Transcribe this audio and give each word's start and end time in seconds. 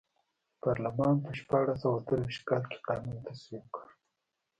پارلمان 0.63 1.15
په 1.25 1.31
شپاړس 1.39 1.77
سوه 1.83 1.99
درویشت 2.07 2.41
کال 2.49 2.63
کې 2.71 2.79
قانون 2.87 3.17
تصویب 3.27 3.65
کړ. 3.75 3.85